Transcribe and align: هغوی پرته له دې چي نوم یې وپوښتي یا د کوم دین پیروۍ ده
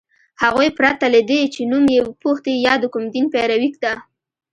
هغوی 0.43 0.69
پرته 0.77 1.05
له 1.13 1.21
دې 1.29 1.41
چي 1.53 1.61
نوم 1.71 1.85
یې 1.95 1.99
وپوښتي 2.03 2.53
یا 2.65 2.73
د 2.79 2.85
کوم 2.93 3.03
دین 3.13 3.25
پیروۍ 3.33 3.69
ده 3.83 3.93